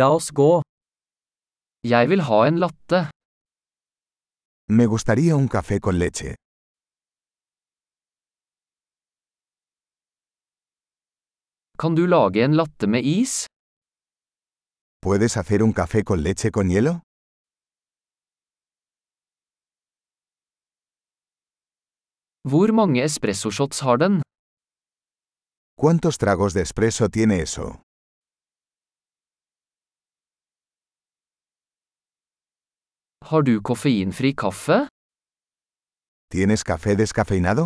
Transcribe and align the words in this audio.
La 0.00 0.06
oss 0.16 0.30
gå. 0.32 0.62
Jeg 1.92 2.08
vil 2.10 2.22
ha 2.28 2.38
en 2.50 2.58
latte. 2.62 3.00
Me 4.78 4.86
gustaría 4.86 5.36
un 5.36 5.48
café 5.48 5.80
con 5.80 5.98
leche. 5.98 6.34
Kan 11.78 11.94
du 11.98 12.06
lage 12.06 12.44
en 12.44 12.56
latte 12.56 12.86
med 12.86 13.04
is? 13.04 13.46
¿Puedes 15.04 15.36
hacer 15.36 15.62
un 15.62 15.72
café 15.72 16.04
con 16.04 16.22
leche 16.22 16.50
con 16.50 16.68
hielo? 16.70 17.00
Hvor 22.48 22.72
mange 22.72 23.02
espressoshots 23.04 23.80
har 23.80 23.96
den? 23.98 24.22
¿Cuántos 25.76 26.16
tragos 26.18 26.54
de 26.54 26.62
espresso 26.62 27.08
tiene 27.08 27.40
eso? 27.42 27.82
Har 33.30 33.42
du 33.42 33.60
koffeinfri 33.68 34.32
kaffe? 34.42 34.78
¿Tienes 36.32 36.62
café 36.64 36.94
descafeinado? 37.02 37.64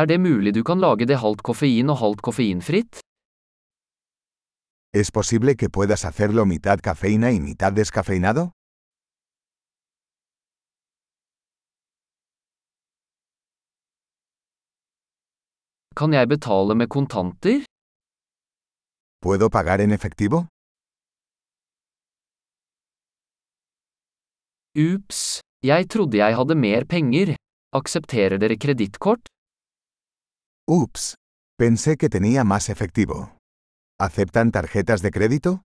Er 0.00 0.06
det 0.06 0.18
mulig 0.20 0.54
du 0.54 0.62
kan 0.64 0.78
lage 0.80 1.06
det 1.10 1.18
halvt 1.24 1.42
koffein 1.48 1.90
og 1.90 1.98
halvt 2.02 2.22
koffeinfritt? 2.22 3.00
¿Es 5.00 5.10
posible 5.18 5.56
que 5.56 5.68
puedas 5.76 6.04
hacerlo 6.04 6.44
mitad 6.44 6.78
cafeína 6.88 7.32
y 7.32 7.40
mitad 7.40 7.72
descafeinado? 7.72 8.42
Kan 15.96 16.12
jeg 16.12 16.28
betale 16.28 16.74
med 16.74 16.88
kontanter? 16.88 17.64
¿Puedo 19.24 19.50
pagar 19.50 19.80
en 19.80 19.90
efectivo? 19.92 20.38
Ups, 24.76 25.40
jeg 25.64 25.88
trodde 25.88 26.18
jeg 26.18 26.34
hadde 26.36 26.54
mer 26.54 26.84
penger. 26.84 27.34
Aksepterer 27.72 28.36
dere 28.38 28.56
kredittkort? 28.60 29.28
Ups. 30.68 31.14
Pensé 31.58 31.96
que 31.96 32.08
tenía 32.08 32.44
más 32.44 32.68
efectivo. 32.68 33.36
¿Aceptan 33.98 34.52
tarjetas 34.52 35.00
de 35.02 35.10
crédito? 35.10 35.60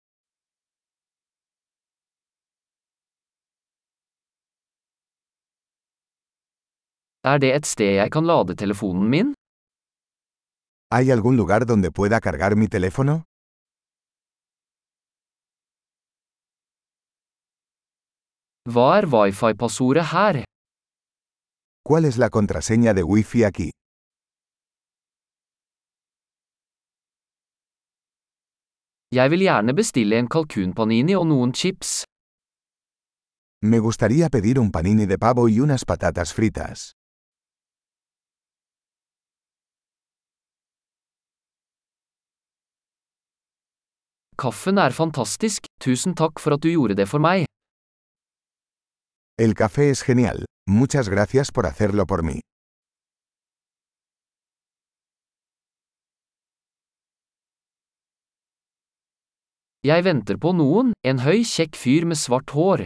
Er 7.26 7.38
det 7.40 7.52
et 7.56 7.66
sted 7.66 7.96
jeg 8.00 8.12
kan 8.12 8.26
lade 8.26 8.56
telefonen 8.56 9.10
min? 9.10 9.34
¿Hay 10.92 11.12
algún 11.12 11.36
lugar 11.38 11.66
donde 11.66 11.92
pueda 11.92 12.20
cargar 12.22 12.56
mi 12.56 12.68
teléfono? 12.68 13.24
Hva 18.72 18.98
er 18.98 19.06
wifi-passordet 19.12 20.06
her? 20.14 20.46
¿Cuál 21.84 22.06
es 22.06 22.18
la 22.18 22.30
contraseña 22.30 22.94
de 22.94 23.04
Wi-Fi 23.04 23.44
aquí? 23.44 23.70
Jeg 29.12 29.32
vil 29.32 29.44
gjerne 29.46 29.76
bestille 29.76 30.16
en 30.18 30.30
kalkunpanini 30.36 31.16
og 31.20 31.28
noen 31.28 31.52
chips. 31.54 32.06
Me 33.62 33.80
gustaría 33.80 34.30
pedir 34.30 34.60
un 34.60 34.72
panini 34.72 35.06
de 35.06 35.18
pavo 35.18 35.50
y 35.50 35.60
unas 35.60 35.84
patatas 35.84 36.34
fritas. 36.34 36.94
Kaffen 44.38 44.78
er 44.78 44.92
fantastisk, 44.92 45.68
tusen 45.80 46.16
takk 46.16 46.40
for 46.40 46.54
at 46.56 46.64
du 46.64 46.70
gjorde 46.72 46.96
det 46.96 47.10
for 47.10 47.20
meg. 47.20 47.53
El 49.36 49.56
café 49.56 49.90
es 49.90 50.04
genial. 50.04 50.46
Muchas 50.70 51.10
gracias 51.10 51.52
por 51.52 51.66
hacerlo 51.66 52.06
por 52.06 52.22
mí. 52.22 52.42
Jeg 59.84 60.04
venter 60.06 60.38
på 60.38 60.52
noen, 60.54 60.92
en 61.04 61.24
høy, 61.26 61.42
kjekk 61.42 61.74
fyr 61.76 62.06
med 62.06 62.16
svart 62.22 62.54
hår. 62.54 62.86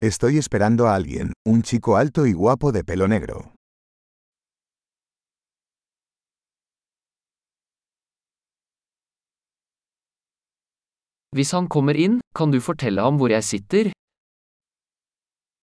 Estoy 0.00 0.38
esperando 0.38 0.86
a 0.86 0.94
alguien, 0.94 1.32
un 1.48 1.62
chico 1.62 1.96
alto 1.96 2.24
y 2.24 2.32
guapo 2.32 2.70
de 2.70 2.84
pelo 2.84 3.08
negro. 3.08 3.50
Hvis 11.34 11.50
han 11.50 11.66
kommer 11.66 11.98
inn, 11.98 12.20
kan 12.38 12.54
du 12.54 12.60
fortelle 12.60 13.02
ham 13.02 13.18
hvor 13.18 13.34
jeg 13.34 13.42
sitter? 13.42 13.90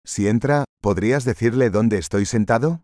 Si 0.07 0.27
entra, 0.27 0.65
¿podrías 0.83 1.25
decirle 1.25 1.71
dónde 1.71 1.97
estoy 1.97 2.25
sentado? 2.25 2.81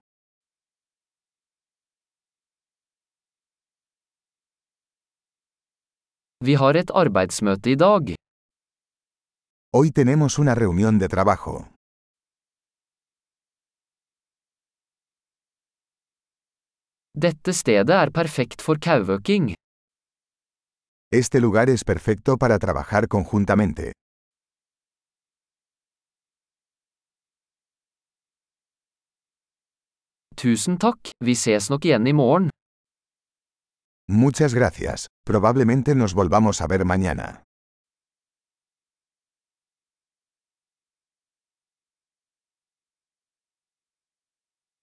Vi 6.43 6.55
har. 6.55 6.83
Hoy 9.73 9.91
tenemos 9.91 10.39
una 10.39 10.55
reunión 10.55 10.97
de 10.97 11.07
trabajo. 11.07 11.69
Dette 17.13 17.53
stedet 17.53 17.89
er 17.89 18.11
perfekt 18.11 18.61
for 18.61 18.79
kauøking. 18.79 19.53
Este 21.13 21.39
lugar 21.39 21.69
es 21.69 21.83
perfecto 21.83 22.37
para 22.37 22.57
trabajar 22.57 23.07
conjuntamente. 23.07 23.91
Tusen 30.41 30.79
takk, 30.81 31.11
vi 31.21 31.35
ses 31.37 31.67
nok 31.69 31.83
igjen 31.85 32.07
i 32.09 32.13
morgen. 32.17 32.49
Muchas 34.09 34.55
gracias. 34.55 35.05
Probablemente 35.23 35.93
nos 35.93 36.15
volvamos 36.15 36.61
a 36.61 36.67
ver 36.67 36.83
mañana. 36.83 37.43